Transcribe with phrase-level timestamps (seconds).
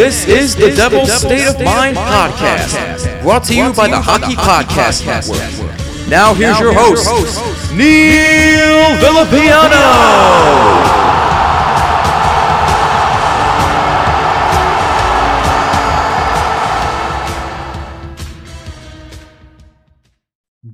[0.00, 5.04] This is the Devil's State of Mind podcast, brought to you by the Hockey Podcast
[5.04, 6.08] Network.
[6.08, 7.06] Now here's your host,
[7.74, 9.76] Neil Villapiano.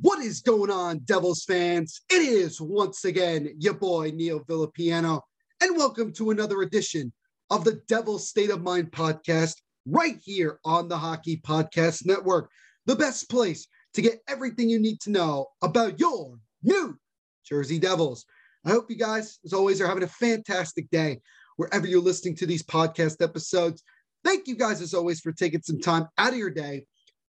[0.03, 2.01] What is going on, Devils fans?
[2.09, 5.21] It is once again your boy Neil Villapiano,
[5.61, 7.13] and welcome to another edition
[7.51, 9.55] of the Devil's State of Mind podcast
[9.87, 12.51] right here on the Hockey Podcast Network,
[12.87, 16.99] the best place to get everything you need to know about your New
[17.45, 18.25] Jersey Devils.
[18.65, 21.21] I hope you guys, as always, are having a fantastic day
[21.57, 23.83] wherever you're listening to these podcast episodes.
[24.25, 26.85] Thank you guys, as always, for taking some time out of your day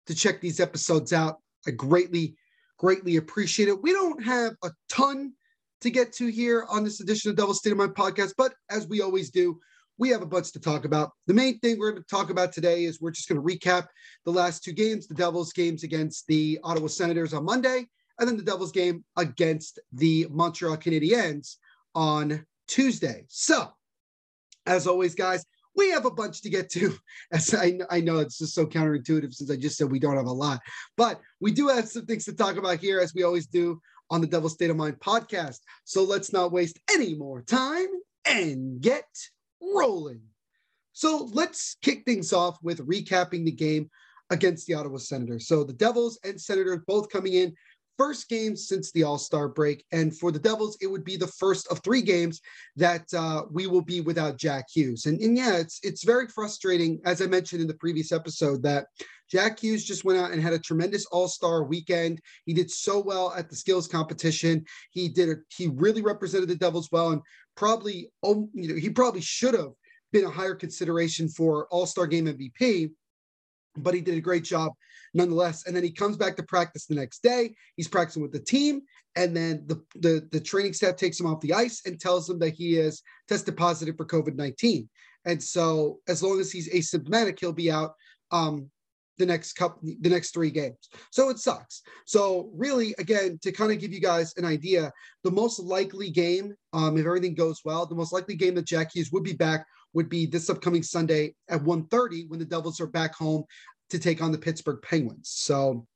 [0.06, 1.36] to check these episodes out.
[1.66, 2.36] I greatly,
[2.78, 3.82] greatly appreciate it.
[3.82, 5.34] We don't have a ton
[5.82, 8.88] to get to here on this edition of Devil's State of Mind podcast, but as
[8.88, 9.60] we always do,
[9.98, 11.12] we have a bunch to talk about.
[11.26, 13.86] The main thing we're going to talk about today is we're just going to recap
[14.24, 17.86] the last two games the Devils games against the Ottawa Senators on Monday,
[18.18, 21.56] and then the Devils game against the Montreal Canadiens
[21.94, 23.24] on Tuesday.
[23.28, 23.68] So,
[24.66, 25.44] as always, guys,
[25.76, 26.96] we have a bunch to get to.
[27.32, 30.26] As I, I know it's just so counterintuitive since I just said we don't have
[30.26, 30.60] a lot,
[30.96, 33.80] but we do have some things to talk about here, as we always do
[34.10, 35.58] on the Devil State of Mind podcast.
[35.84, 37.88] So let's not waste any more time
[38.24, 39.04] and get
[39.60, 40.22] rolling.
[40.92, 43.90] So let's kick things off with recapping the game
[44.30, 45.46] against the Ottawa Senators.
[45.46, 47.54] So the Devils and Senators both coming in
[47.98, 49.84] first game since the All Star break.
[49.92, 52.40] And for the Devils, it would be the first of three games
[52.76, 55.06] that uh, we will be without Jack Hughes.
[55.06, 58.86] And, and yeah, it's it's very frustrating, as I mentioned in the previous episode, that
[59.31, 62.20] Jack Hughes just went out and had a tremendous All Star weekend.
[62.44, 64.64] He did so well at the skills competition.
[64.91, 67.22] He did a, he really represented the Devils well, and
[67.56, 69.72] probably oh, you know he probably should have
[70.12, 72.91] been a higher consideration for All Star Game MVP
[73.78, 74.72] but he did a great job
[75.15, 75.66] nonetheless.
[75.66, 77.54] And then he comes back to practice the next day.
[77.76, 78.82] He's practicing with the team,
[79.15, 82.38] and then the the, the training staff takes him off the ice and tells him
[82.41, 84.88] that he is tested positive for COVID nineteen.
[85.25, 87.94] And so, as long as he's asymptomatic, he'll be out
[88.31, 88.70] um,
[89.19, 90.88] the next couple, the next three games.
[91.10, 91.82] So it sucks.
[92.06, 94.93] So really, again, to kind of give you guys an idea,
[95.25, 98.94] the most likely game, um, if everything goes well, the most likely game that Jack
[98.94, 102.87] Hughes would be back would be this upcoming Sunday at 1:30 when the Devils are
[102.87, 103.44] back home
[103.91, 105.31] to take on the Pittsburgh Penguins.
[105.31, 105.87] So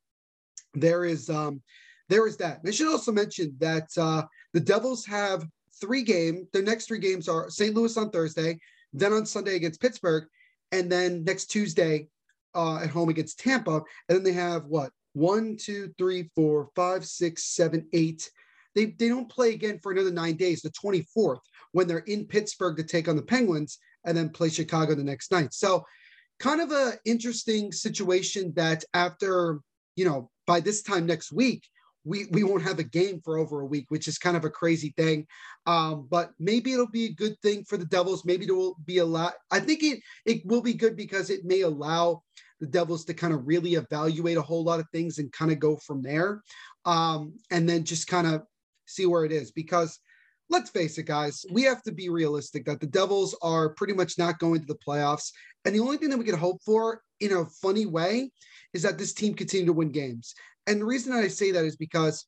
[0.73, 1.61] there is um,
[2.09, 2.59] there is that.
[2.59, 5.45] And I should also mention that uh, the Devils have
[5.79, 6.47] three games.
[6.51, 7.73] Their next three games are St.
[7.75, 8.59] Louis on Thursday,
[8.93, 10.25] then on Sunday against Pittsburgh,
[10.71, 12.07] and then next Tuesday
[12.55, 13.81] uh, at home against Tampa.
[14.09, 18.29] And then they have what one, two, three, four, five, six, seven, eight.
[18.75, 21.41] They, they don't play again for another nine days, the 24th,
[21.73, 25.31] when they're in Pittsburgh to take on the Penguins and then play Chicago the next
[25.31, 25.53] night.
[25.53, 25.85] So
[26.39, 29.59] kind of a interesting situation that after,
[29.95, 31.63] you know, by this time next week,
[32.03, 34.49] we, we won't have a game for over a week, which is kind of a
[34.49, 35.27] crazy thing.
[35.65, 38.25] Um, but maybe it'll be a good thing for the Devils.
[38.25, 39.33] Maybe it will be a lot.
[39.51, 42.23] I think it it will be good because it may allow
[42.59, 45.59] the Devils to kind of really evaluate a whole lot of things and kind of
[45.59, 46.41] go from there.
[46.85, 48.43] Um, and then just kind of
[48.85, 49.51] see where it is.
[49.51, 49.99] Because
[50.49, 54.17] let's face it, guys, we have to be realistic that the Devils are pretty much
[54.17, 55.31] not going to the playoffs.
[55.65, 58.31] And the only thing that we can hope for in a funny way
[58.73, 60.33] is that this team continue to win games.
[60.67, 62.25] And the reason I say that is because,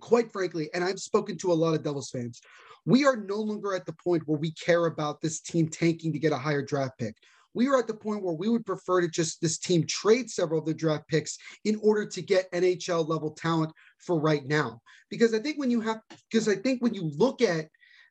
[0.00, 2.40] quite frankly, and I've spoken to a lot of Devils fans,
[2.84, 6.18] we are no longer at the point where we care about this team tanking to
[6.18, 7.16] get a higher draft pick.
[7.54, 10.60] We are at the point where we would prefer to just this team trade several
[10.60, 14.80] of the draft picks in order to get NHL level talent for right now.
[15.10, 16.00] Because I think when you have,
[16.30, 17.68] because I think when you look at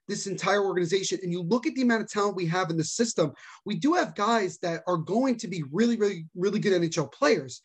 [0.07, 2.83] this entire organization and you look at the amount of talent we have in the
[2.83, 3.31] system,
[3.65, 7.61] we do have guys that are going to be really, really, really good NHL players.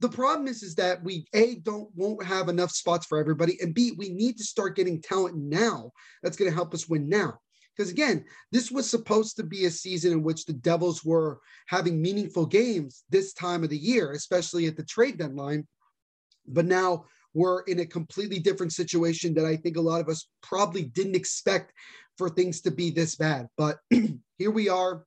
[0.00, 3.74] The problem is, is that we a don't won't have enough spots for everybody, and
[3.74, 5.92] b we need to start getting talent now.
[6.22, 7.38] That's going to help us win now.
[7.76, 12.02] Because again, this was supposed to be a season in which the Devils were having
[12.02, 15.66] meaningful games this time of the year, especially at the trade deadline.
[16.46, 20.28] But now we're in a completely different situation that I think a lot of us
[20.42, 21.72] probably didn't expect
[22.18, 23.48] for things to be this bad.
[23.56, 23.78] But
[24.36, 25.04] here we are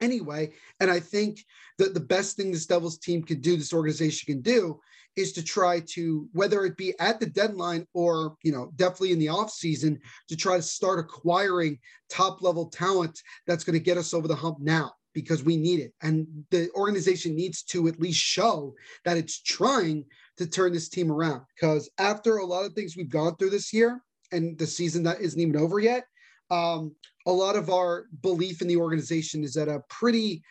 [0.00, 0.52] anyway.
[0.80, 1.44] And I think
[1.78, 4.80] that the best thing this Devils team can do, this organization can do,
[5.16, 9.18] is to try to, whether it be at the deadline or, you know, definitely in
[9.18, 9.98] the off season,
[10.28, 14.34] to try to start acquiring top level talent that's going to get us over the
[14.34, 15.92] hump now because we need it.
[16.02, 18.74] And the organization needs to at least show
[19.04, 20.04] that it's trying
[20.36, 21.42] to turn this team around.
[21.54, 24.00] Because after a lot of things we've gone through this year
[24.32, 26.04] and the season that isn't even over yet,
[26.50, 26.94] um,
[27.26, 30.42] a lot of our belief in the organization is at a pretty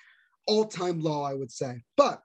[0.47, 1.83] all time low, I would say.
[1.97, 2.21] But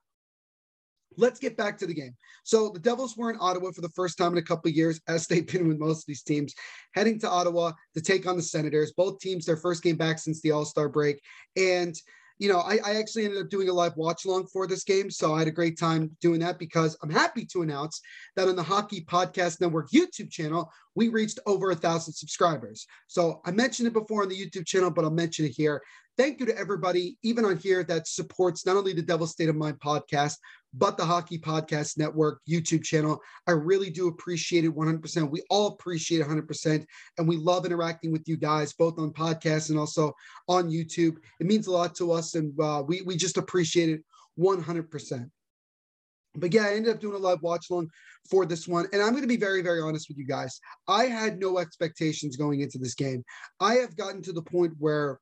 [1.17, 2.17] let's get back to the game.
[2.45, 5.01] So the Devils were in Ottawa for the first time in a couple of years,
[5.09, 6.55] as they've been with most of these teams,
[6.95, 8.93] heading to Ottawa to take on the Senators.
[8.97, 11.21] Both teams, their first game back since the All Star break.
[11.57, 11.95] And
[12.39, 15.11] you know, I, I, actually ended up doing a live watch along for this game.
[15.11, 18.01] So I had a great time doing that because I'm happy to announce
[18.37, 22.87] that on the Hockey Podcast Network YouTube channel, we reached over a thousand subscribers.
[23.07, 25.81] So I mentioned it before on the YouTube channel, but I'll mention it here.
[26.17, 29.57] Thank you to everybody, even on here, that supports not only the Devil State of
[29.57, 30.37] Mind podcast,
[30.73, 33.21] but the Hockey Podcast Network YouTube channel.
[33.49, 35.29] I really do appreciate it 100%.
[35.29, 36.85] We all appreciate 100%.
[37.19, 40.13] And we love interacting with you guys, both on podcasts and also
[40.49, 41.17] on YouTube.
[41.41, 42.37] It means a lot to us.
[42.37, 44.05] And uh, we, we just appreciate it
[44.39, 45.31] 100%.
[46.37, 47.91] But yeah, I ended up doing a live watch along
[48.31, 48.87] for this one.
[48.93, 50.61] And I'm going to be very, very honest with you guys.
[50.87, 53.25] I had no expectations going into this game.
[53.59, 55.19] I have gotten to the point where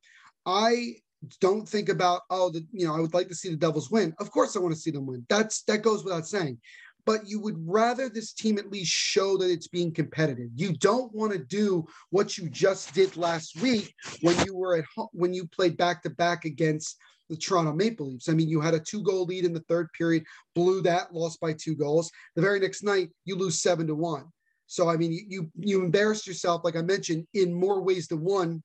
[0.46, 0.96] I
[1.40, 4.14] don't think about oh the you know I would like to see the Devils win.
[4.18, 5.24] Of course I want to see them win.
[5.28, 6.58] That's that goes without saying.
[7.04, 10.50] But you would rather this team at least show that it's being competitive.
[10.54, 14.84] You don't want to do what you just did last week when you were at
[14.94, 16.96] home, when you played back to back against
[17.28, 18.28] the Toronto Maple Leafs.
[18.28, 20.24] I mean, you had a two goal lead in the third period,
[20.54, 22.10] blew that, lost by two goals.
[22.36, 24.26] The very next night, you lose seven to one.
[24.68, 28.62] So I mean, you you embarrassed yourself, like I mentioned, in more ways than one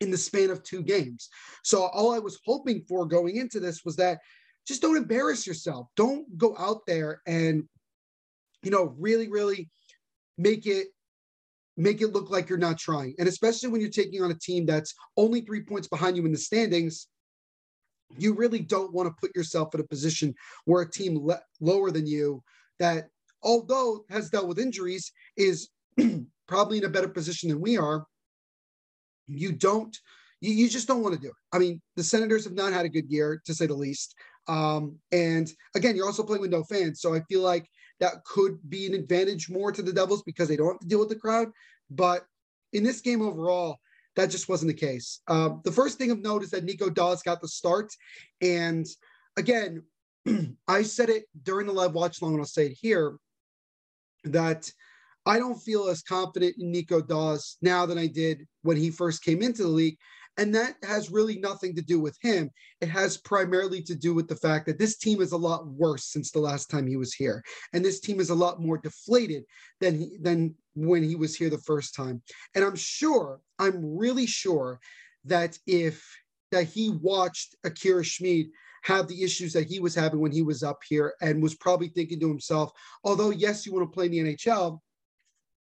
[0.00, 1.28] in the span of two games.
[1.62, 4.18] So all I was hoping for going into this was that
[4.66, 5.88] just don't embarrass yourself.
[5.96, 7.64] Don't go out there and
[8.62, 9.68] you know really really
[10.38, 10.88] make it
[11.76, 13.14] make it look like you're not trying.
[13.18, 16.30] And especially when you're taking on a team that's only 3 points behind you in
[16.30, 17.08] the standings,
[18.16, 20.34] you really don't want to put yourself in a position
[20.66, 22.42] where a team le- lower than you
[22.78, 23.08] that
[23.42, 25.68] although has dealt with injuries is
[26.48, 28.06] probably in a better position than we are
[29.26, 29.96] you don't
[30.40, 31.34] you, you just don't want to do it.
[31.52, 34.14] I mean, the Senators have not had a good year to say the least.
[34.46, 37.66] Um, and again, you're also playing with no fans, so I feel like
[38.00, 40.98] that could be an advantage more to the Devils because they don't have to deal
[40.98, 41.48] with the crowd.
[41.90, 42.26] But
[42.72, 43.78] in this game overall,
[44.16, 45.20] that just wasn't the case.
[45.28, 47.92] Um, the first thing of note is that Nico Daws got the start,
[48.42, 48.86] and
[49.36, 49.82] again,
[50.68, 53.16] I said it during the live watch long, and I'll say it here
[54.24, 54.70] that
[55.26, 59.24] I don't feel as confident in Nico Daws now than I did when he first
[59.24, 59.96] came into the league.
[60.36, 62.50] And that has really nothing to do with him.
[62.80, 66.06] It has primarily to do with the fact that this team is a lot worse
[66.06, 67.42] since the last time he was here.
[67.72, 69.44] And this team is a lot more deflated
[69.80, 72.20] than he, than when he was here the first time.
[72.54, 74.80] And I'm sure, I'm really sure
[75.26, 76.04] that if
[76.50, 78.46] that he watched Akira Schmid
[78.82, 81.88] have the issues that he was having when he was up here and was probably
[81.88, 82.72] thinking to himself,
[83.04, 84.80] although yes, you want to play in the NHL,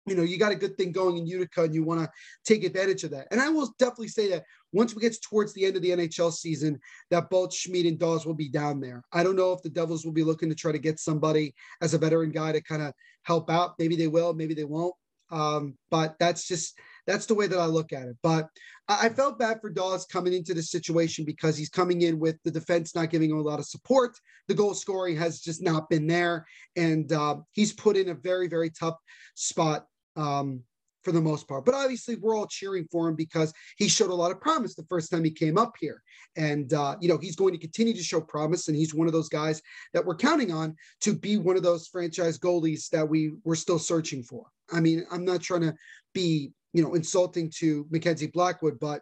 [0.08, 2.10] you know, you got a good thing going in Utica and you want to
[2.44, 3.28] take advantage of that.
[3.32, 4.44] And I will definitely say that
[4.74, 6.80] once we get towards the end of the NHL season,
[7.12, 9.04] that both Schmid and Daws will be down there.
[9.12, 11.94] I don't know if the Devils will be looking to try to get somebody as
[11.94, 12.94] a veteran guy to kind of
[13.24, 13.76] help out.
[13.78, 14.96] Maybe they will, maybe they won't.
[15.30, 16.78] Um, but that's just
[17.08, 18.18] that's the way that I look at it.
[18.22, 18.50] But
[18.88, 22.38] I, I felt bad for Daws coming into this situation because he's coming in with
[22.44, 24.18] the defense not giving him a lot of support.
[24.48, 28.50] The goal scoring has just not been there, and uh, he's put in a very
[28.50, 28.98] very tough
[29.36, 30.64] spot um,
[31.04, 31.66] for the most part.
[31.66, 34.86] But obviously, we're all cheering for him because he showed a lot of promise the
[34.90, 36.02] first time he came up here.
[36.36, 38.68] And, uh, you know, he's going to continue to show promise.
[38.68, 39.62] And he's one of those guys
[39.94, 43.80] that we're counting on to be one of those franchise goalies that we were still
[43.80, 44.46] searching for.
[44.72, 45.76] I mean, I'm not trying to
[46.14, 49.02] be, you know, insulting to Mackenzie Blackwood, but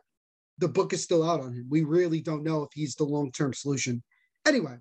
[0.57, 1.67] the book is still out on him.
[1.69, 4.03] We really don't know if he's the long term solution.
[4.47, 4.77] Anyway,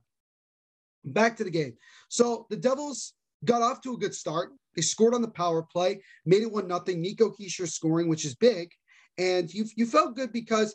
[1.05, 1.75] back to the game.
[2.09, 4.51] So the Devils got off to a good start.
[4.79, 7.01] They scored on the power play, made it one nothing.
[7.01, 8.71] Nico Hischier scoring, which is big,
[9.19, 10.73] and you you felt good because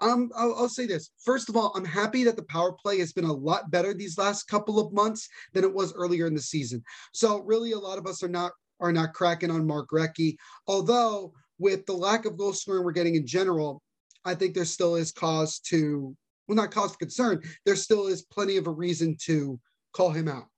[0.00, 0.32] I'm.
[0.34, 1.10] I'll, I'll, say this.
[1.24, 4.18] First of all, I'm happy that the power play has been a lot better these
[4.18, 6.82] last couple of months than it was earlier in the season.
[7.12, 8.50] So really, a lot of us are not
[8.80, 10.34] are not cracking on Mark Recchi.
[10.66, 13.84] Although with the lack of goal scoring we're getting in general,
[14.24, 16.16] I think there still is cause to
[16.48, 17.40] well, not cause for concern.
[17.66, 19.60] There still is plenty of a reason to
[19.92, 20.48] call him out.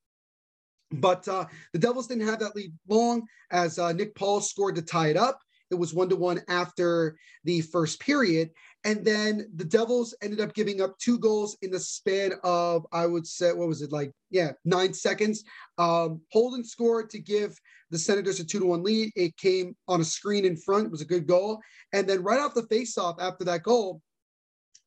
[0.91, 4.83] But uh, the Devils didn't have that lead long as uh, Nick Paul scored to
[4.83, 5.41] tie it up.
[5.71, 8.51] It was one to one after the first period.
[8.85, 13.07] And then the Devils ended up giving up two goals in the span of, I
[13.07, 14.13] would say, what was it like?
[14.31, 15.43] Yeah, nine seconds.
[15.79, 17.59] Um, Holden scored to give
[17.91, 19.11] the Senators a two to one lead.
[19.17, 20.87] It came on a screen in front.
[20.87, 21.61] It was a good goal.
[21.93, 24.03] And then right off the faceoff after that goal,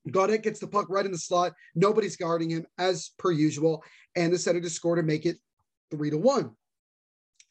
[0.10, 1.54] Gaudette gets the puck right in the slot.
[1.75, 3.84] Nobody's guarding him as per usual.
[4.16, 5.38] And the Senators score to make it
[5.91, 6.51] three to one.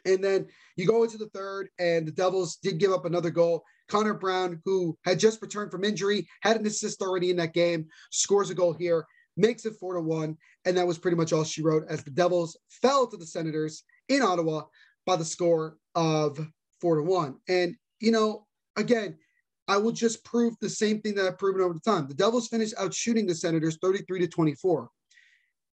[0.04, 3.64] And then you go into the third, and the Devils did give up another goal.
[3.88, 7.86] Connor Brown, who had just returned from injury, had an assist already in that game,
[8.10, 9.04] scores a goal here,
[9.36, 10.36] makes it four to one.
[10.64, 13.82] And that was pretty much all she wrote as the Devils fell to the Senators
[14.08, 14.62] in Ottawa
[15.06, 16.38] by the score of
[16.80, 17.36] four to one.
[17.48, 19.16] And, you know, again,
[19.68, 22.06] I will just prove the same thing that I've proven over the time.
[22.06, 24.88] The Devils finished out shooting the Senators 33 to 24.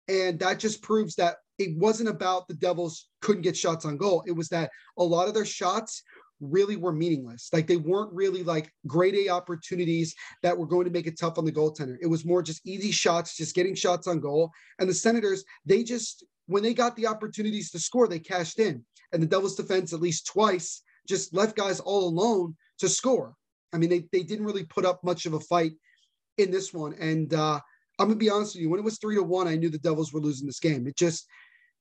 [0.08, 4.22] And that just proves that it wasn't about the Devils couldn't get shots on goal.
[4.26, 6.02] It was that a lot of their shots
[6.40, 7.48] really were meaningless.
[7.52, 11.38] Like they weren't really like grade A opportunities that were going to make it tough
[11.38, 11.96] on the goaltender.
[12.00, 14.50] It was more just easy shots, just getting shots on goal.
[14.78, 18.84] And the Senators, they just, when they got the opportunities to score, they cashed in.
[19.12, 23.34] And the Devils defense, at least twice, just left guys all alone to score.
[23.72, 25.72] I mean, they, they didn't really put up much of a fight
[26.38, 26.94] in this one.
[26.94, 27.60] And uh,
[27.98, 29.78] I'm gonna be honest with you, when it was three to one, I knew the
[29.78, 30.86] Devils were losing this game.
[30.86, 31.26] It just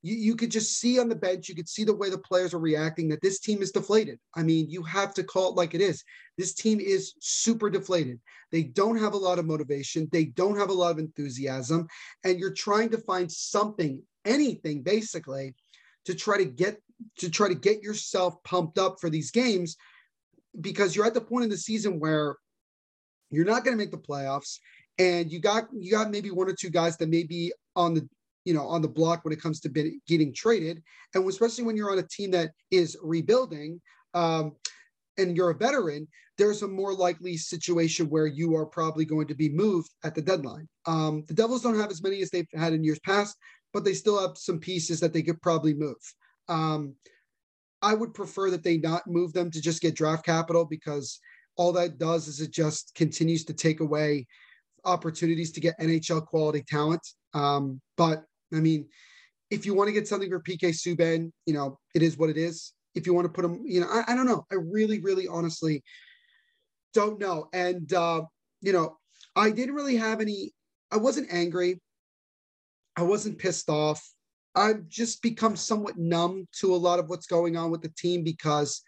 [0.01, 2.53] you, you could just see on the bench, you could see the way the players
[2.53, 4.19] are reacting that this team is deflated.
[4.35, 6.03] I mean, you have to call it like it is.
[6.37, 8.19] This team is super deflated.
[8.51, 11.87] They don't have a lot of motivation, they don't have a lot of enthusiasm,
[12.23, 15.55] and you're trying to find something, anything basically,
[16.05, 16.81] to try to get
[17.17, 19.75] to try to get yourself pumped up for these games
[20.59, 22.35] because you're at the point in the season where
[23.31, 24.59] you're not going to make the playoffs
[24.99, 28.07] and you got you got maybe one or two guys that may be on the
[28.45, 29.69] you know on the block when it comes to
[30.07, 30.81] getting traded.
[31.13, 33.81] And especially when you're on a team that is rebuilding
[34.13, 34.55] um,
[35.17, 36.07] and you're a veteran
[36.37, 40.21] there's a more likely situation where you are probably going to be moved at the
[40.21, 40.67] deadline.
[40.87, 43.37] Um, the devils don't have as many as they've had in years past
[43.73, 46.01] but they still have some pieces that they could probably move.
[46.47, 46.95] Um,
[47.83, 51.19] i would prefer that they not move them to just get draft capital because
[51.55, 54.27] all that does is it just continues to take away
[54.85, 57.01] opportunities to get NHL quality talent.
[57.33, 58.87] Um, but I mean,
[59.49, 62.37] if you want to get something for PK Subban, you know, it is what it
[62.37, 62.73] is.
[62.95, 64.45] If you want to put him, you know, I, I don't know.
[64.51, 65.83] I really, really honestly
[66.93, 67.47] don't know.
[67.53, 68.23] And, uh,
[68.61, 68.97] you know,
[69.35, 70.53] I didn't really have any,
[70.91, 71.81] I wasn't angry.
[72.95, 74.01] I wasn't pissed off.
[74.55, 78.23] I've just become somewhat numb to a lot of what's going on with the team
[78.23, 78.81] because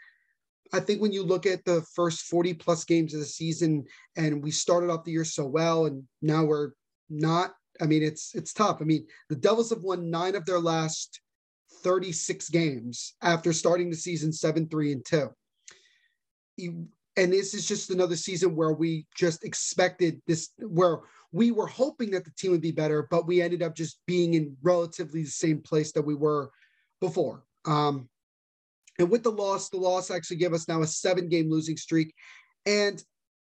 [0.74, 3.86] I think when you look at the first 40 plus games of the season
[4.17, 6.72] and we started off the year so well and now we're
[7.10, 8.77] not, I mean, it's it's tough.
[8.82, 11.22] I mean, the Devils have won nine of their last
[11.84, 15.30] 36 games after starting the season 7 3 and 2.
[17.15, 21.00] And this is just another season where we just expected this, where
[21.32, 24.36] we were hoping that the team would be better, but we ended up just being
[24.36, 26.51] in relatively the same place that we were
[27.01, 27.44] before.
[27.65, 28.08] Um,
[29.00, 32.13] and with the loss, the loss actually gave us now a seven game losing streak.
[32.65, 33.03] And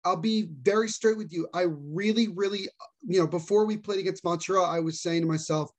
[0.10, 1.48] I'll be very straight with you.
[1.54, 2.68] I really, really,
[3.02, 5.70] you know, before we played against Montreal, I was saying to myself,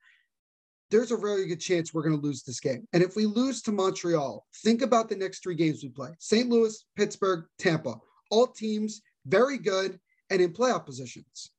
[0.89, 2.87] there's a very good chance we're going to lose this game.
[2.93, 6.47] And if we lose to Montreal, think about the next three games we play St.
[6.49, 7.95] Louis, Pittsburgh, Tampa.
[8.29, 11.51] All teams very good and in playoff positions.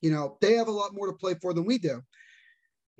[0.00, 2.00] You know, they have a lot more to play for than we do.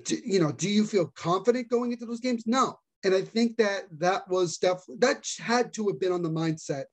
[0.05, 2.45] do you know, do you feel confident going into those games?
[2.47, 2.79] No.
[3.05, 6.85] And I think that that was definitely, that had to have been on the mindset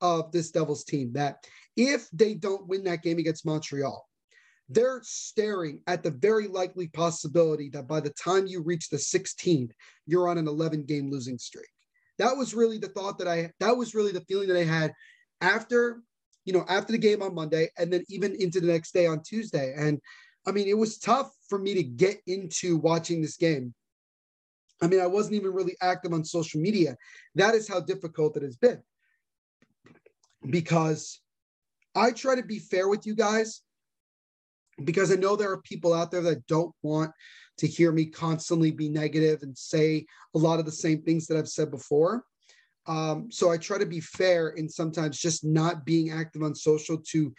[0.00, 1.44] of this Devils team that
[1.76, 4.06] if they don't win that game against Montreal,
[4.68, 9.70] they're staring at the very likely possibility that by the time you reach the 16th,
[10.06, 11.68] you're on an 11 game losing streak.
[12.18, 14.92] that was really the thought that I that was really the feeling that I had
[15.40, 16.02] after
[16.44, 19.22] you know after the game on Monday and then even into the next day on
[19.22, 19.74] Tuesday.
[19.76, 20.00] And
[20.46, 23.74] I mean, it was tough for me to get into watching this game.
[24.80, 26.96] I mean, I wasn't even really active on social media.
[27.34, 28.82] That is how difficult it has been.
[30.48, 31.20] Because
[31.94, 33.62] I try to be fair with you guys
[34.84, 37.10] because I know there are people out there that don't want
[37.58, 41.36] to hear me constantly be negative and say a lot of the same things that
[41.36, 42.24] I've said before.
[42.86, 46.98] Um, so I try to be fair and sometimes just not being active on social
[47.08, 47.34] to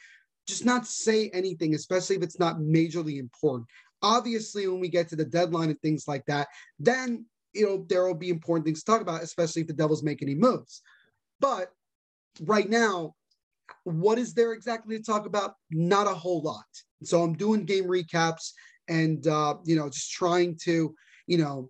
[0.48, 3.68] just not say anything, especially if it's not majorly important.
[4.02, 8.06] Obviously, when we get to the deadline and things like that, then you know there
[8.06, 10.82] will be important things to talk about, especially if the Devils make any moves.
[11.40, 11.72] But
[12.42, 13.16] right now,
[13.84, 15.56] what is there exactly to talk about?
[15.72, 16.66] Not a whole lot.
[17.04, 18.52] So I'm doing game recaps
[18.88, 20.94] and uh, you know just trying to
[21.28, 21.70] you know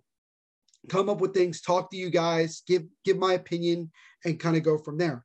[0.88, 3.90] come up with things, talk to you guys, give give my opinion,
[4.24, 5.24] and kind of go from there.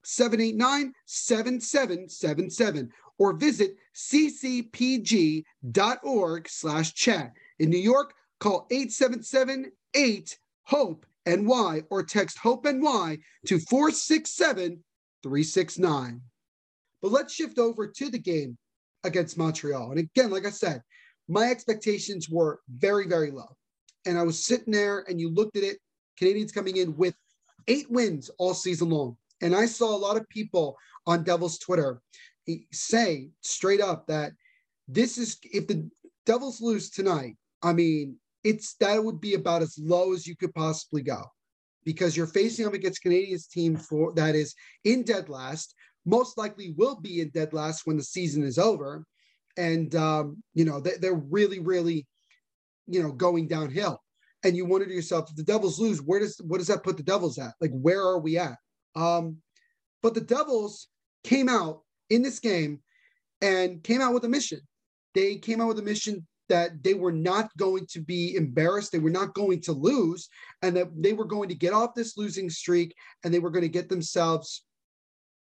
[0.05, 5.45] 888-789-7777 or visit ccpg.org
[6.51, 7.33] slash chat.
[7.59, 14.83] In New York, call 877 8 HOPE NY or text HOPE NY to 467
[15.23, 16.21] 369.
[17.03, 18.57] But let's shift over to the game
[19.05, 19.91] against Montreal.
[19.91, 20.83] And again, like I said,
[21.29, 23.57] my expectations were very, very low.
[24.07, 25.79] And I was sitting there and you looked at it,
[26.21, 27.15] Canadiens coming in with
[27.69, 29.17] eight wins all season long.
[29.43, 30.77] And I saw a lot of people
[31.07, 32.01] on Devils Twitter
[32.73, 34.33] say straight up that
[34.89, 35.89] this is if the
[36.25, 38.17] Devils lose tonight, I mean,
[38.47, 41.21] it's that would be about as low as you could possibly go
[41.85, 44.55] because you're facing up against Canadiens team for that is
[44.85, 49.05] in dead last, most likely will be in dead last when the season is over.
[49.57, 52.07] And um, you know, they, they're really, really,
[52.87, 54.01] you know, going downhill.
[54.45, 56.97] And you wonder to yourself, if the Devils lose, where does what does that put
[56.97, 57.55] the Devils at?
[57.61, 58.57] Like, where are we at?
[58.95, 59.39] Um,
[60.03, 60.87] but the Devils
[61.25, 61.81] came out
[62.11, 62.81] in this game
[63.43, 64.61] and came out with a mission.
[65.15, 68.99] They came out with a mission that they were not going to be embarrassed, they
[68.99, 70.29] were not going to lose,
[70.63, 73.63] and that they were going to get off this losing streak and they were going
[73.63, 74.65] to get themselves,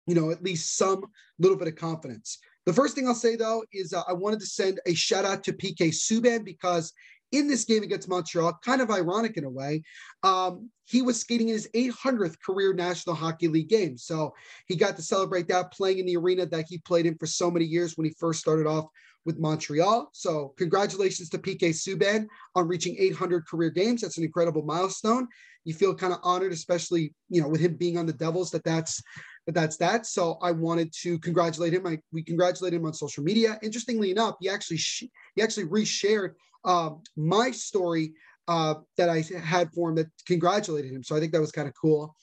[0.08, 1.04] you know, at least some
[1.40, 2.40] little bit of confidence.
[2.66, 5.44] The first thing I'll say though is uh, I wanted to send a shout out
[5.44, 6.94] to PK Subban because
[7.34, 9.84] in this game against Montreal, kind of ironic in a way,
[10.22, 13.98] um, he was skating in his 800th career National Hockey League game.
[13.98, 14.36] So
[14.68, 17.50] he got to celebrate that playing in the arena that he played in for so
[17.50, 18.86] many years when he first started off
[19.26, 20.10] with Montreal.
[20.14, 24.02] So congratulations to PK Subban on reaching 800 career games.
[24.02, 25.28] That's an incredible milestone.
[25.66, 28.52] You feel kind of honored, especially you know with him being on the Devils.
[28.52, 29.02] That that's
[29.46, 30.06] that that's that.
[30.06, 31.88] So I wanted to congratulate him.
[31.88, 33.60] I, we congratulate him on social media.
[33.64, 35.06] Interestingly enough, he actually sh-
[35.36, 36.32] he actually reshared
[36.66, 38.14] uh, my story
[38.48, 41.04] uh, that I had for him that congratulated him.
[41.04, 42.16] So I think that was kind of cool.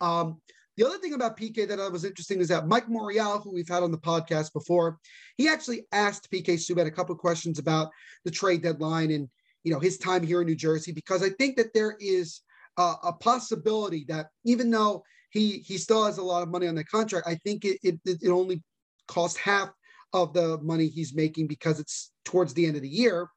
[0.00, 0.40] Um,
[0.78, 3.68] the other thing about PK that I was interesting is that Mike Morreale, who we've
[3.68, 4.98] had on the podcast before,
[5.36, 7.90] he actually asked PK Subban a couple of questions about
[8.24, 9.28] the trade deadline and
[9.64, 12.42] you know his time here in New Jersey because I think that there is
[12.78, 16.76] a, a possibility that even though he he still has a lot of money on
[16.76, 18.62] the contract, I think it it, it only
[19.08, 19.70] costs half
[20.12, 23.28] of the money he's making because it's towards the end of the year.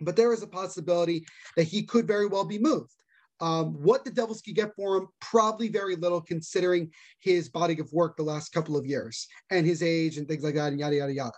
[0.00, 1.26] But there is a possibility
[1.58, 2.90] that he could very well be moved.
[3.40, 7.92] Um, what the Devils could get for him, probably very little, considering his body of
[7.92, 10.96] work the last couple of years and his age and things like that, and yada
[10.96, 11.36] yada yada.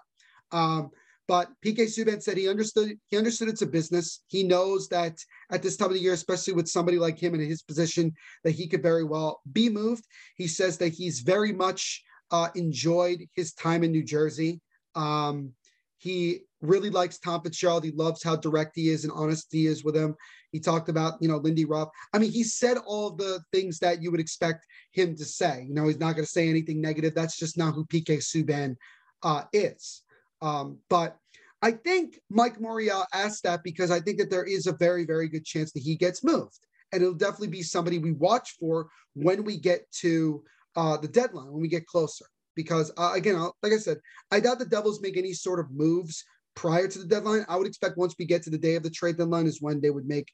[0.53, 0.91] Um,
[1.29, 4.23] but PK Subban said he understood he understood it's a business.
[4.29, 5.19] He knows that
[5.51, 8.13] at this time of the year, especially with somebody like him in his position,
[8.45, 10.05] that he could very well be moved.
[10.37, 14.61] He says that he's very much uh, enjoyed his time in New Jersey.
[14.95, 15.53] Um,
[15.99, 17.85] he really likes Tom Fitzgerald.
[17.85, 20.15] He loves how direct he is and honest he is with him.
[20.53, 21.89] He talked about, you know, Lindy Ruff.
[22.13, 25.65] I mean, he said all the things that you would expect him to say.
[25.69, 27.15] You know, he's not going to say anything negative.
[27.15, 28.77] That's just not who PK Subban
[29.23, 30.03] uh, is.
[30.43, 31.17] Um, but
[31.63, 35.29] I think Mike Morreale asked that because I think that there is a very, very
[35.29, 36.59] good chance that he gets moved.
[36.93, 40.43] And it'll definitely be somebody we watch for when we get to
[40.77, 42.27] uh, the deadline, when we get closer.
[42.57, 43.99] Because uh, again, like I said,
[44.33, 46.25] I doubt the Devils make any sort of moves
[46.57, 47.45] prior to the deadline.
[47.49, 49.81] I would expect once we get to the day of the trade deadline is when
[49.81, 50.27] they would make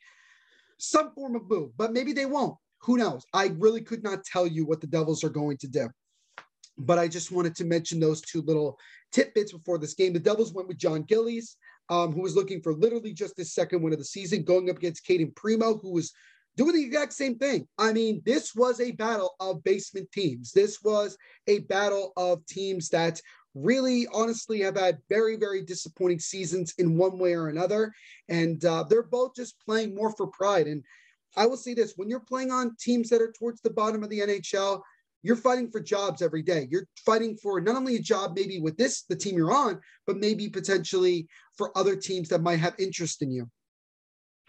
[0.79, 2.57] some form of move, but maybe they won't.
[2.83, 3.25] Who knows?
[3.35, 5.89] I really could not tell you what the Devils are going to do.
[6.79, 8.79] But I just wanted to mention those two little
[9.13, 10.13] tidbits before this game.
[10.13, 11.57] The Devils went with Jon Gillies,
[11.91, 14.79] um, who was looking for literally just his second win of the season, going up
[14.79, 16.13] against Cayden Primeau, who was
[16.57, 17.67] doing the exact same thing.
[17.79, 20.53] I mean, this was a battle of basement teams.
[20.53, 23.21] This was a battle of teams that
[23.55, 27.93] really honestly have had very, very disappointing seasons in one way or another.
[28.29, 30.67] And uh, they're both just playing more for pride.
[30.67, 30.83] And
[31.37, 34.11] I will say this when you're playing on teams that are towards the bottom of
[34.11, 34.83] the NHL,
[35.23, 36.67] you're fighting for jobs every day.
[36.71, 40.17] You're fighting for not only a job, maybe with this, the team you're on, but
[40.17, 43.49] maybe potentially for other teams that might have interest in you.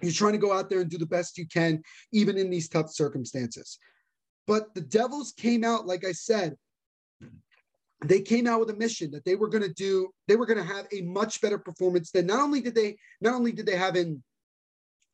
[0.01, 2.67] You're trying to go out there and do the best you can, even in these
[2.67, 3.77] tough circumstances.
[4.47, 6.55] But the Devils came out, like I said,
[8.03, 10.57] they came out with a mission that they were going to do, they were going
[10.57, 13.77] to have a much better performance than not only did they, not only did they
[13.77, 14.21] have in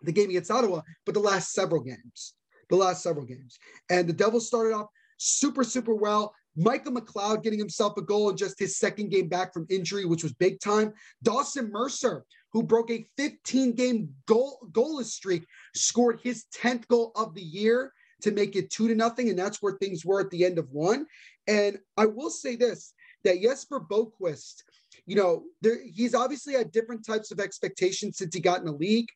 [0.02, 2.34] the game against Ottawa, but the last several games.
[2.70, 3.58] The last several games.
[3.89, 4.88] And the Devils started off
[5.18, 6.34] super, super well.
[6.56, 10.24] Michael McLeod getting himself a goal in just his second game back from injury, which
[10.24, 10.94] was big time.
[11.24, 17.33] Dawson Mercer, who broke a 15 game goal goalless streak, scored his 10th goal of
[17.35, 19.29] the year to make it two to nothing.
[19.29, 21.05] And that's where things were at the end of one.
[21.47, 24.63] And I will say this that Jesper Boqvist,
[25.05, 28.71] you know, there, he's obviously had different types of expectations since he got in the
[28.71, 29.09] league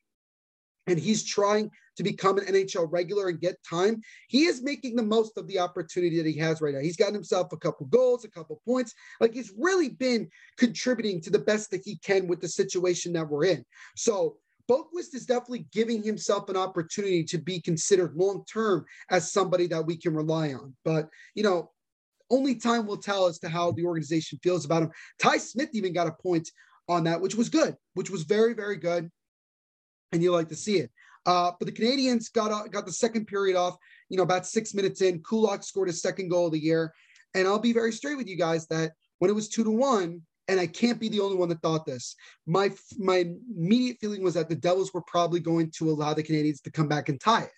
[0.86, 4.00] and he's trying to become an NHL regular and get time.
[4.28, 6.80] He is making the most of the opportunity that he has right now.
[6.80, 8.94] He's gotten himself a couple goals, a couple points.
[9.20, 10.28] Like he's really been
[10.58, 13.64] contributing to the best that he can with the situation that we're in.
[13.96, 14.36] So
[14.70, 19.84] Boqvist is definitely giving himself an opportunity to be considered long term as somebody that
[19.84, 20.74] we can rely on.
[20.84, 21.70] But, you know,
[22.30, 24.90] only time will tell as to how the organization feels about him.
[25.18, 26.50] Ty Smith even got a point
[26.88, 29.10] on that, which was good, which was very, very good
[30.14, 30.90] and you like to see it.
[31.26, 33.76] Uh, but the Canadiens got uh, got the second period off,
[34.08, 35.22] you know, about six minutes in.
[35.22, 36.92] Kulak scored his second goal of the year.
[37.34, 40.22] And I'll be very straight with you guys that when it was two to one,
[40.48, 42.14] and I can't be the only one that thought this.
[42.46, 46.62] My my immediate feeling was that the Devils were probably going to allow the Canadiens
[46.62, 47.50] to come back and tie it.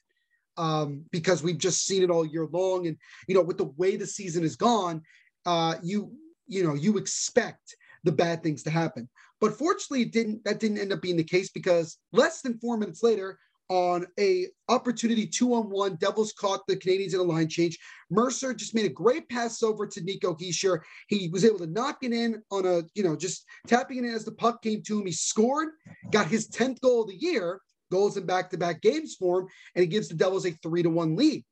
[0.58, 2.86] Um, because we've just seen it all year long.
[2.86, 2.96] And
[3.28, 5.02] you know, with the way the season is gone,
[5.44, 6.12] uh, you
[6.46, 9.08] you know, you expect the bad things to happen.
[9.40, 12.78] But fortunately, it didn't that didn't end up being the case because less than four
[12.78, 17.48] minutes later, on a opportunity two on one, Devils caught the Canadiens in a line
[17.48, 17.78] change.
[18.10, 20.80] Mercer just made a great pass over to Nico Hischier.
[21.08, 24.14] He was able to knock it in on a, you know, just tapping it in
[24.14, 25.06] as the puck came to him.
[25.06, 25.70] He scored,
[26.10, 29.86] got his 10th goal of the year, goals in back-to-back games for him, and he
[29.86, 31.44] gives the Devils a three to one lead.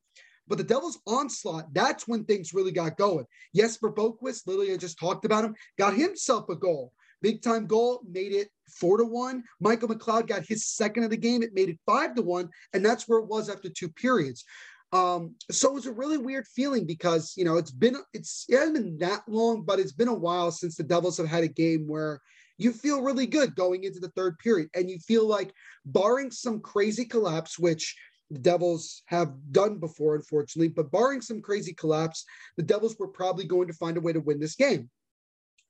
[0.47, 3.25] But the Devils' onslaught, that's when things really got going.
[3.55, 6.93] Jesper Boqvist, literally, I just talked about him, got himself a goal.
[7.25, 9.43] Big time goal made it four to one.
[9.59, 11.41] Michael McLeod got his second of the game.
[11.41, 12.51] It made it five to one.
[12.71, 14.45] And that's where it was after two periods.
[14.91, 18.57] Um, so it was a really weird feeling because, you know, it's been, it's, it
[18.57, 21.47] hasn't been that long, but it's been a while since the Devils have had a
[21.47, 22.21] game where
[22.59, 24.69] you feel really good going into the third period.
[24.75, 25.51] And you feel like,
[25.83, 27.97] barring some crazy collapse, which
[28.29, 32.23] the Devils have done before, unfortunately, but barring some crazy collapse,
[32.55, 34.91] the Devils were probably going to find a way to win this game.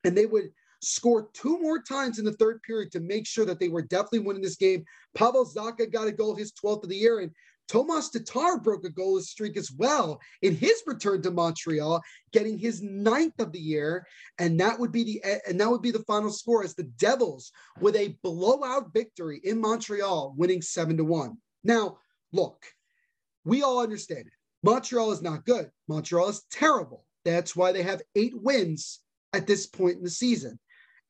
[0.03, 0.49] And they would
[0.81, 4.19] score two more times in the third period to make sure that they were definitely
[4.19, 4.83] winning this game.
[5.13, 7.31] Pavel Zacha got a goal, his 12th of the year, and
[7.67, 12.81] Tomas Tatar broke a goalless streak as well in his return to Montreal, getting his
[12.81, 14.05] ninth of the year,
[14.37, 17.51] and that would be the and that would be the final score as the Devils
[17.79, 21.37] with a blowout victory in Montreal, winning seven to one.
[21.63, 21.97] Now,
[22.31, 22.63] look,
[23.45, 24.33] we all understand it.
[24.63, 25.69] Montreal is not good.
[25.87, 27.05] Montreal is terrible.
[27.23, 28.99] That's why they have eight wins
[29.33, 30.59] at this point in the season.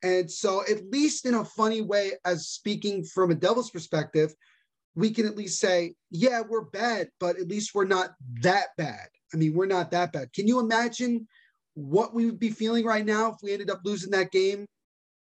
[0.06, 4.32] And so, at least in a funny way, as speaking from a Devil's perspective,
[4.94, 8.10] we can at least say, yeah, we're bad, but at least we're not
[8.42, 9.08] that bad.
[9.34, 10.32] I mean, we're not that bad.
[10.32, 11.26] Can you imagine
[11.74, 14.64] what we would be feeling right now if we ended up losing that game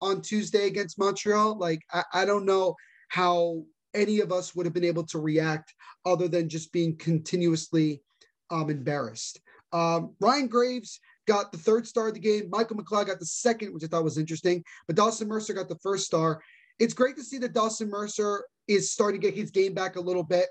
[0.03, 1.57] on Tuesday against Montreal?
[1.57, 2.75] Like, I, I don't know
[3.09, 5.73] how any of us would have been able to react
[6.05, 8.03] other than just being continuously
[8.51, 9.41] um, embarrassed.
[9.73, 12.49] Um, Ryan Graves got the third star of the game.
[12.51, 14.65] Michael McLeod got the second, which I thought was interesting.
[14.87, 16.43] But Dawson Mercer got the first star.
[16.79, 20.01] It's great to see that Dawson Mercer is starting to get his game back a
[20.01, 20.49] little bit.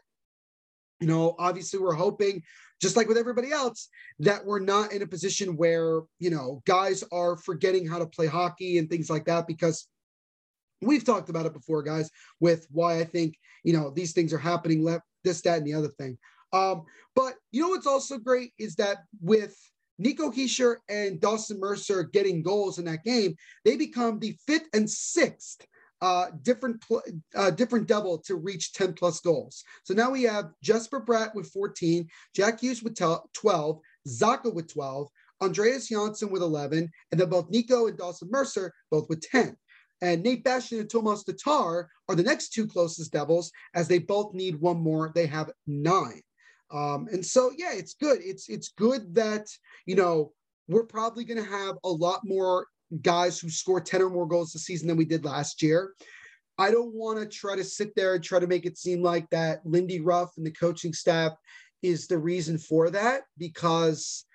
[1.00, 2.44] You know, obviously, we're hoping,
[2.82, 7.04] just like with everybody else, that we're not in a position where, you know, guys
[7.12, 9.88] are forgetting how to play hockey and things like that because
[10.82, 12.10] we've talked about it before, guys,
[12.40, 15.74] with why I think, you know, these things are happening, left, this, that, and the
[15.74, 16.18] other thing.
[16.54, 16.84] Um,
[17.16, 19.58] but you know what's also great is that with
[20.00, 24.90] Nico Hischier and Dawson Mercer getting goals in that game, they become the fifth and
[24.90, 25.66] sixth
[26.04, 26.84] uh, different
[27.34, 29.64] uh, different double to reach 10 plus goals.
[29.84, 33.80] So now we have Jesper Bratt with 14, Jack Hughes with 12,
[34.10, 35.08] Zacha with 12,
[35.42, 39.56] Andreas Johnsson with 11, and then both Nico and Dawson Mercer both with 10.
[40.02, 44.34] And Nate Bastian and Tomas Tatar are the next two closest Devils, as they both
[44.34, 45.14] need one more.
[45.16, 46.22] They have nine.
[46.72, 48.20] Um, and so, yeah, it's good.
[48.22, 49.48] It's it's good that
[49.86, 50.34] you know
[50.68, 52.68] we're probably going to have a lot more
[53.02, 55.94] guys who score 10 or more goals this season than we did last year.
[56.58, 59.30] I don't want to try to sit there and try to make it seem like
[59.32, 61.34] that Lindy Ruff and the coaching staff
[61.82, 64.26] is the reason for that because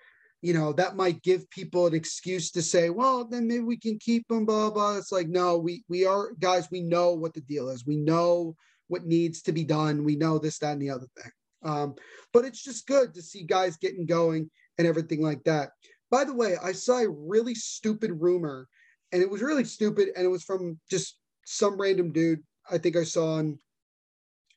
[0.43, 3.99] you know that might give people an excuse to say well then maybe we can
[3.99, 7.41] keep them blah blah it's like no we we are guys we know what the
[7.41, 8.55] deal is we know
[8.87, 11.33] what needs to be done we know this that and the other thing
[11.65, 11.95] um,
[12.33, 15.71] but it's just good to see guys getting going and everything like that
[16.11, 18.69] by the way, I saw a really stupid rumor,
[19.13, 22.43] and it was really stupid, and it was from just some random dude.
[22.71, 23.59] I think I saw on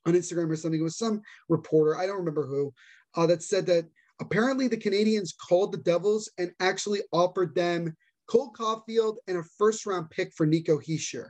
[0.05, 0.79] on Instagram or something.
[0.79, 2.73] It was some reporter, I don't remember who,
[3.15, 3.85] uh, that said that
[4.19, 7.95] apparently the Canadiens called the Devils and actually offered them
[8.27, 11.29] Cole Caufield and a first round pick for Nico Hischier.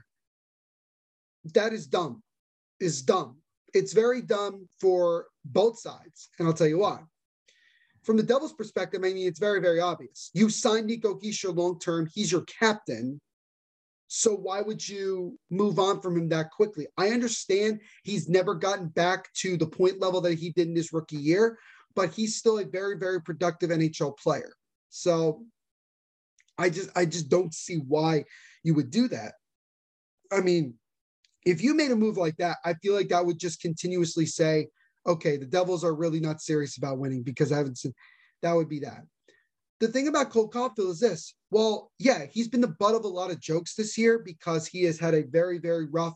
[1.54, 2.24] That is dumb.
[2.80, 3.41] Is dumb.
[3.74, 7.00] It's very dumb for both sides, and I'll tell you why
[8.04, 10.32] from the Devils' perspective, I mean, it's very, very obvious.
[10.34, 12.08] You signed Nico Hischier long term.
[12.14, 13.22] He's your captain.
[14.08, 16.88] So why would you move on from him that quickly?
[16.98, 20.92] I understand he's never gotten back to the point level that he did in his
[20.92, 21.58] rookie year,
[21.96, 24.52] but he's still a very, very productive NHL player.
[24.90, 25.46] So
[26.58, 28.26] I just I just don't see why
[28.64, 29.36] you would do that.
[30.32, 30.74] I mean,
[31.46, 34.68] if you made a move like that, I feel like that would just continuously say,
[35.08, 37.94] okay, the Devils are really not serious about winning because I haven't seen
[38.42, 39.04] that would be that.
[39.80, 41.34] The thing about Cole Caufield is this.
[41.50, 44.84] Well, yeah, he's been the butt of a lot of jokes this year because he
[44.84, 46.14] has had a very, very rough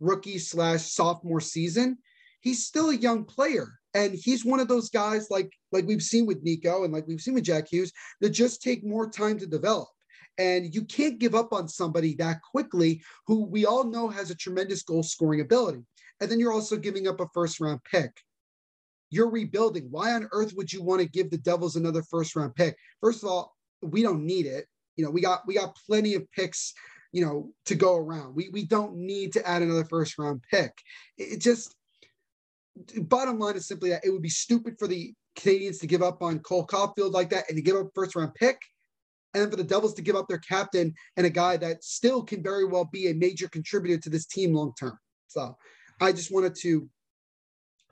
[0.00, 1.98] rookie slash sophomore season.
[2.40, 3.68] He's still a young player.
[3.94, 7.20] And he's one of those guys like like we've seen with Nico and like we've
[7.20, 9.88] seen with Jack Hughes that just take more time to develop.
[10.38, 14.34] And you can't give up on somebody that quickly who we all know has a
[14.34, 15.84] tremendous goal scoring ability.
[16.20, 18.12] And then you're also giving up a first round pick.
[19.10, 19.88] You're rebuilding.
[19.90, 22.76] Why on earth would you want to give the Devils another first round pick?
[23.00, 24.66] First of all, we don't need it.
[24.96, 26.72] You know, we got we got plenty of picks,
[27.12, 28.34] you know, to go around.
[28.34, 30.72] We we don't need to add another first round pick.
[31.18, 31.74] It, just
[32.96, 36.22] bottom line is simply that it would be stupid for the Canadiens to give up
[36.22, 38.58] on Cole Caufield like that and to give up first round pick.
[39.34, 42.22] And then for the Devils to give up their captain and a guy that still
[42.22, 44.98] can very well be a major contributor to this team long term.
[45.28, 45.56] So
[46.00, 46.88] I just wanted to,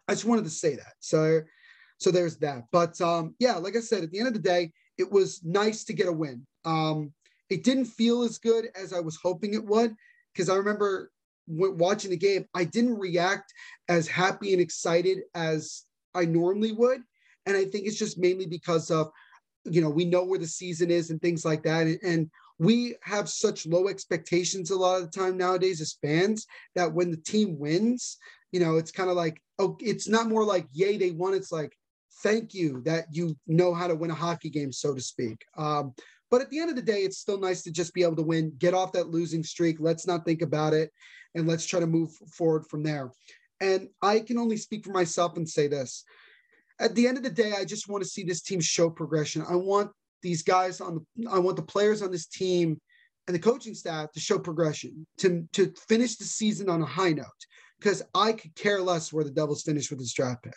[0.07, 0.95] I just wanted to say that.
[1.01, 1.41] So,
[1.99, 2.65] so there's that.
[2.73, 5.85] But um, yeah, like I said, at the end of the day, it was nice
[5.85, 6.47] to get a win.
[6.65, 7.13] Um,
[7.49, 9.95] it didn't feel as good as I was hoping it would
[10.33, 11.11] because I remember
[11.47, 13.53] watching the game, I didn't react
[13.89, 17.01] as happy and excited as I normally would.
[17.47, 19.11] And I think it's just mainly because of,
[19.65, 21.87] you know, we know where the season is and things like that.
[22.03, 26.93] And, we have such low expectations a lot of the time nowadays as fans that
[26.93, 28.19] when the team wins,
[28.53, 31.33] you know, it's kind of like, oh, it's not more like, yay, they won.
[31.33, 31.75] It's like,
[32.23, 35.43] thank you that you know how to win a hockey game, so to speak.
[35.57, 35.95] Um,
[36.31, 38.23] but at the end of the day, it's still nice to just be able to
[38.23, 39.79] win, get off that losing streak.
[39.81, 40.93] Let's not think about it
[41.35, 43.11] and let's try to move forward from there.
[43.63, 46.05] And I can only speak for myself and say this.
[46.81, 49.45] At the end of the day, I just want to see this team show progression.
[49.49, 49.91] I want
[50.23, 52.81] these guys on the I want the players on this team
[53.27, 57.13] and the coaching staff to show progression, to to finish the season on a high
[57.13, 57.27] note.
[57.79, 60.55] Because I could care less where the Devils finish with this draft pick.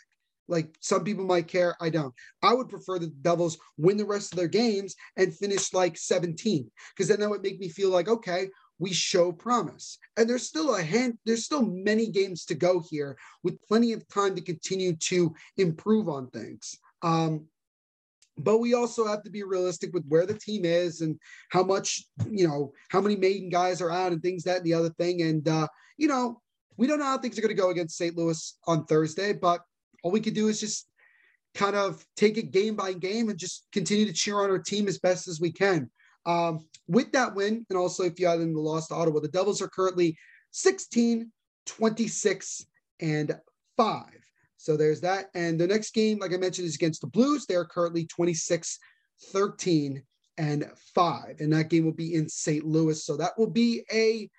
[0.49, 2.13] Like some people might care, I don't.
[2.41, 6.69] I would prefer the Devils win the rest of their games and finish like 17,
[6.95, 8.49] because then that would make me feel like, okay,
[8.83, 9.97] we show promise.
[10.17, 14.05] And there's still a hand, there's still many games to go here with plenty of
[14.09, 16.77] time to continue to improve on things.
[17.01, 17.45] Um,
[18.37, 21.17] but we also have to be realistic with where the team is and
[21.49, 24.73] how much, you know, how many maiden guys are out and things that and the
[24.73, 25.21] other thing.
[25.21, 25.67] And, uh,
[25.97, 26.41] you know,
[26.75, 28.17] we don't know how things are going to go against St.
[28.17, 29.61] Louis on Thursday, but
[30.03, 30.89] all we could do is just
[31.53, 34.89] kind of take it game by game and just continue to cheer on our team
[34.89, 35.89] as best as we can.
[36.25, 39.27] Um, with that win, and also if you add in the loss to Ottawa, the
[39.27, 40.17] Devils are currently
[40.51, 41.31] 16,
[41.65, 42.65] 26,
[42.99, 43.37] and
[43.77, 44.05] 5.
[44.57, 45.25] So there's that.
[45.35, 47.45] And the next game, like I mentioned, is against the Blues.
[47.45, 48.79] They're currently 26,
[49.31, 50.01] 13,
[50.37, 51.35] and 5.
[51.39, 52.65] And that game will be in St.
[52.65, 53.03] Louis.
[53.03, 54.29] So that will be a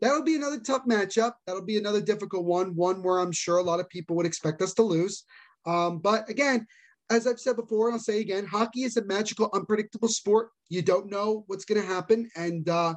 [0.00, 1.34] that'll be another tough matchup.
[1.46, 4.62] That'll be another difficult one, one where I'm sure a lot of people would expect
[4.62, 5.24] us to lose.
[5.66, 6.66] Um, but again,
[7.10, 10.50] as I've said before, and I'll say again, hockey is a magical, unpredictable sport.
[10.68, 12.30] You don't know what's going to happen.
[12.36, 12.94] And uh,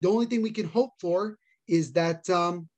[0.00, 2.68] the only thing we can hope for is that um,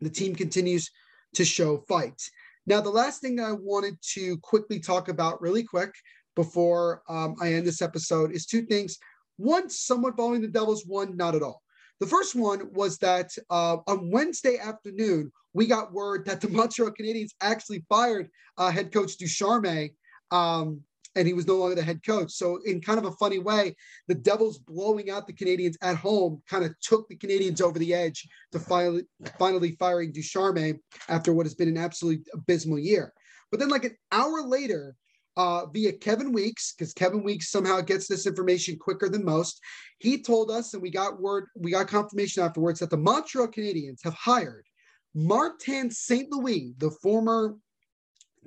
[0.00, 0.90] the team continues
[1.34, 2.20] to show fight.
[2.66, 5.92] Now, the last thing I wanted to quickly talk about, really quick,
[6.36, 8.98] before um, I end this episode, is two things.
[9.36, 11.62] One, somewhat following the Devils, one, not at all.
[12.00, 16.92] The first one was that uh, on Wednesday afternoon, we got word that the Montreal
[16.92, 18.28] Canadiens actually fired
[18.58, 19.90] uh, head coach Ducharme,
[20.30, 20.80] um,
[21.14, 22.32] and he was no longer the head coach.
[22.32, 23.76] So, in kind of a funny way,
[24.08, 27.92] the Devils blowing out the Canadiens at home kind of took the Canadiens over the
[27.94, 29.04] edge to finally,
[29.38, 33.12] finally firing Ducharme after what has been an absolutely abysmal year.
[33.50, 34.96] But then, like an hour later,
[35.36, 39.60] uh, via Kevin Weekes, because Kevin Weekes somehow gets this information quicker than most.
[39.98, 44.02] He told us, and we got word, we got confirmation afterwards that the Montreal Canadiens
[44.04, 44.66] have hired
[45.14, 46.30] Martin St.
[46.30, 47.56] Louis, the former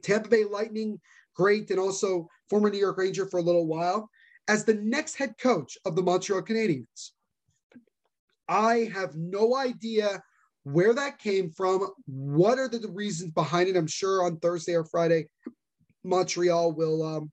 [0.03, 0.99] Tampa Bay Lightning
[1.35, 4.09] great and also former New York Ranger for a little while,
[4.47, 7.11] as the next head coach of the Montreal Canadiens.
[8.47, 10.21] I have no idea
[10.63, 11.87] where that came from.
[12.05, 13.75] What are the reasons behind it?
[13.75, 15.27] I'm sure on Thursday or Friday
[16.05, 17.31] Montreal will um,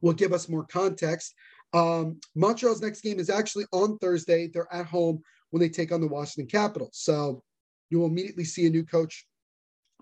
[0.00, 1.34] will give us more context.
[1.72, 4.48] Um, Montreal's next game is actually on Thursday.
[4.48, 6.92] They're at home when they take on the Washington Capitals.
[6.94, 7.42] So
[7.90, 9.26] you will immediately see a new coach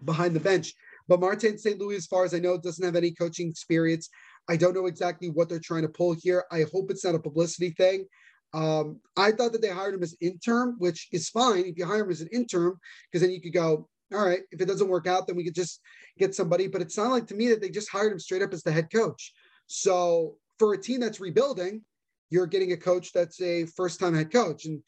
[0.05, 0.73] behind the bench.
[1.09, 1.79] But Martin St.
[1.79, 4.09] Louis, as far as I know, doesn't have any coaching experience.
[4.49, 6.45] I don't know exactly what they're trying to pull here.
[6.51, 8.07] I hope it's not a publicity thing.
[8.55, 12.05] Um, I thought that they hired him as interim, which is fine if you hire
[12.05, 12.79] him as an interim,
[13.11, 15.55] because then you could go, all right, if it doesn't work out, then we could
[15.55, 15.81] just
[16.19, 16.67] get somebody.
[16.67, 18.73] But it sounded like to me that they just hired him straight up as the
[18.73, 19.33] head coach.
[19.67, 21.83] So for a team that's rebuilding,
[22.31, 24.65] you're getting a coach that's a first time head coach.
[24.65, 24.83] And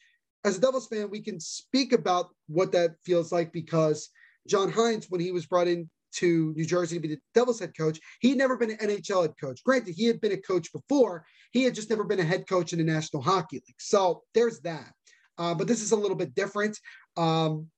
[0.44, 4.08] as a Devils fan, we can speak about what that feels like because
[4.48, 7.76] John Hynes, when he was brought in to New Jersey to be the Devils head
[7.76, 9.62] coach, he'd never been an NHL head coach.
[9.62, 12.72] Granted, he had been a coach before, he had just never been a head coach
[12.72, 13.76] in the National Hockey League.
[13.78, 14.92] So there's that.
[15.38, 16.78] Uh, but this is a little bit different.
[17.16, 17.68] Um,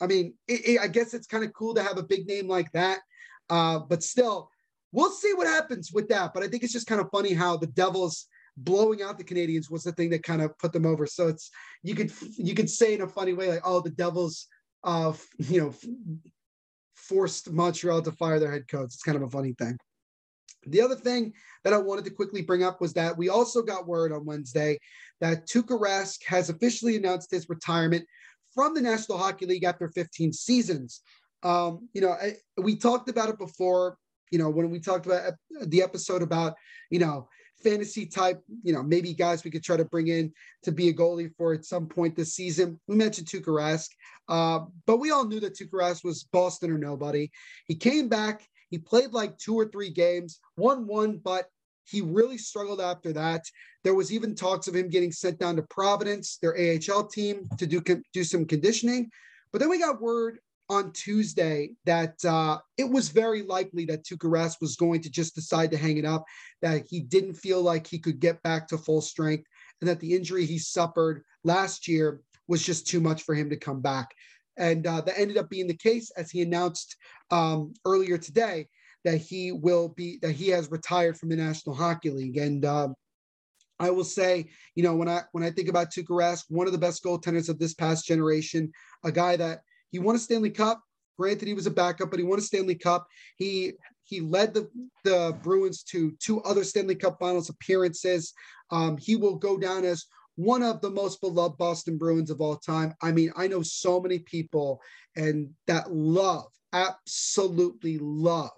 [0.00, 2.48] I mean, it, it, I guess it's kind of cool to have a big name
[2.48, 3.00] like that.
[3.48, 4.50] Uh, but still,
[4.92, 6.34] we'll see what happens with that.
[6.34, 9.70] But I think it's just kind of funny how the Devils blowing out the Canadiens
[9.70, 11.06] was the thing that kind of put them over.
[11.06, 11.50] So it's
[11.82, 14.46] you could you could say in a funny way like, oh, the Devils,
[14.84, 15.74] uh, you know,
[16.94, 18.86] forced Montreal to fire their head coach.
[18.86, 19.76] It's kind of a funny thing.
[20.68, 21.32] The other thing
[21.62, 24.78] that I wanted to quickly bring up was that we also got word on Wednesday
[25.20, 28.04] that Tuukka Rask has officially announced his retirement
[28.56, 31.02] from the National Hockey League after 15 seasons.
[31.44, 33.98] Um, you know, I, we talked about it before,
[34.32, 36.54] you know, when we talked about the episode about,
[36.90, 37.28] you know,
[37.62, 40.94] fantasy type, you know, maybe guys we could try to bring in to be a
[40.94, 42.80] goalie for at some point this season.
[42.88, 43.88] We mentioned Tuukka Rask,
[44.28, 47.30] uh, but we all knew that Tuukka Rask was Boston or nobody.
[47.66, 51.48] He came back, he played like two or three games, won one, but
[51.86, 53.42] he really struggled after that.
[53.84, 57.66] There was even talks of him getting sent down to Providence, their AHL team, to
[57.66, 59.10] do do some conditioning.
[59.52, 64.28] But then we got word on Tuesday that uh, it was very likely that Tuukka
[64.28, 66.24] Rask was going to just decide to hang it up,
[66.60, 69.46] that he didn't feel like he could get back to full strength,
[69.80, 73.56] and that the injury he suffered last year was just too much for him to
[73.56, 74.12] come back.
[74.56, 76.96] And uh, that ended up being the case, as he announced
[77.30, 78.66] um, earlier today
[79.06, 82.38] that he will be that he has retired from the National Hockey League.
[82.38, 82.96] And um,
[83.78, 86.72] I will say, you know, when I when I think about Tuukka Rask, one of
[86.72, 88.72] the best goaltenders of this past generation,
[89.04, 90.82] a guy that he won a Stanley Cup.
[91.16, 93.06] Granted, he was a backup, but he won a Stanley Cup.
[93.36, 94.68] He he led the
[95.04, 98.34] the Bruins to two other Stanley Cup Finals appearances.
[98.72, 100.04] Um, he will go down as
[100.34, 102.92] one of the most beloved Boston Bruins of all time.
[103.00, 104.82] I mean, I know so many people
[105.14, 108.50] and that love, absolutely love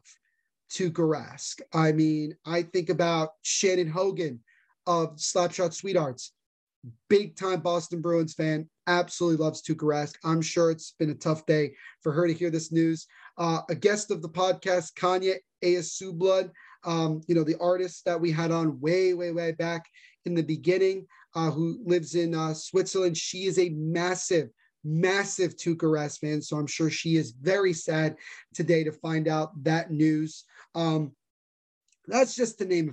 [0.70, 1.60] Tuukka Rask.
[1.72, 4.40] I mean, I think about Shannon Hogan
[4.86, 6.32] of Slapshot Sweethearts.
[7.08, 10.14] big time Boston Bruins fan, absolutely loves Tuukka Rask.
[10.24, 13.06] I'm sure it's been a tough day for her to hear this news.
[13.36, 16.50] Uh, a guest of the podcast, Kanya Ayasublud,
[16.84, 19.84] um, you know, the artist that we had on way, way, way back
[20.24, 23.16] in the beginning, uh, who lives in uh, Switzerland.
[23.16, 24.48] She is a massive,
[24.84, 26.40] massive Tuukka Rask fan.
[26.40, 28.16] So I'm sure she is very sad
[28.54, 30.44] today to find out that news.
[30.74, 31.12] Um,
[32.06, 32.92] that's just the name.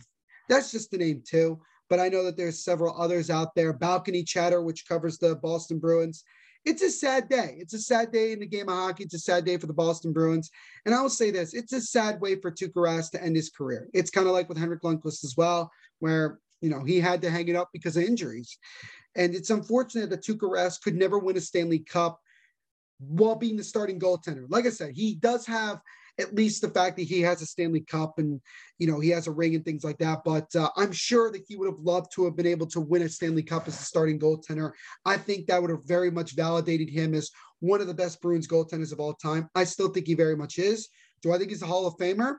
[0.50, 1.60] That's just the name too.
[1.90, 3.74] But I know that there's several others out there.
[3.74, 6.24] Balcony Chatter, which covers the Boston Bruins.
[6.66, 7.58] It's a sad day.
[7.60, 9.04] It's a sad day in the game of hockey.
[9.04, 10.50] It's a sad day for the Boston Bruins.
[10.86, 13.88] And I will say this: it's a sad way for Tuukka to end his career.
[13.94, 17.30] It's kind of like with Henrik Lundqvist as well, where you know he had to
[17.30, 18.58] hang it up because of injuries.
[19.16, 22.20] And it's unfortunate that Tuukka could never win a Stanley Cup
[23.00, 24.46] while being the starting goaltender.
[24.50, 25.80] Like I said, he does have
[26.20, 28.41] at least the fact that he has a Stanley Cup and
[28.80, 30.20] you know he has a ring and things like that.
[30.24, 33.03] But uh, I'm sure that he would have loved to have been able to win
[33.03, 34.72] a Stanley Cup as a starting goaltender.
[35.05, 38.47] I think that would have very much validated him as one of the best Bruins
[38.47, 39.49] goaltenders of all time.
[39.55, 40.89] I still think he very much is.
[41.22, 42.38] Do I think he's a Hall of Famer?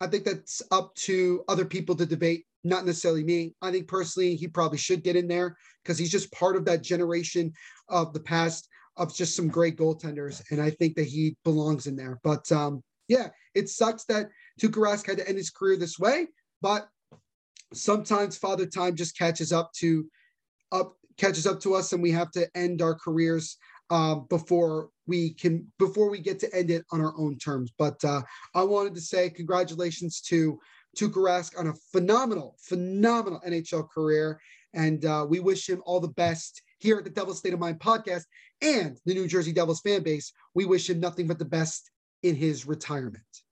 [0.00, 3.54] I think that's up to other people to debate, not necessarily me.
[3.60, 6.82] I think personally he probably should get in there because he's just part of that
[6.82, 7.52] generation
[7.88, 11.96] of the past of just some great goaltenders, and I think that he belongs in
[11.96, 12.18] there.
[12.22, 14.30] But um, yeah, it sucks that
[14.62, 16.28] Tuukka Rask had to end his career this way,
[16.62, 16.88] but
[17.74, 20.06] sometimes Father Time just catches up to
[20.70, 23.56] up catches up to us, and we have to end our careers
[23.90, 27.72] um, before we can before we get to end it on our own terms.
[27.76, 28.22] But uh,
[28.54, 30.60] I wanted to say congratulations to
[30.96, 34.40] Tuukka Rask on a phenomenal, phenomenal NHL career,
[34.72, 37.80] and uh, we wish him all the best here at the Devil State of Mind
[37.80, 38.22] podcast
[38.62, 40.32] and the New Jersey Devils fan base.
[40.54, 41.90] We wish him nothing but the best
[42.22, 43.42] in his retirement.